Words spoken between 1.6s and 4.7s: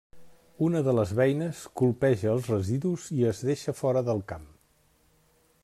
colpeja els residus i es deixa fora del camp.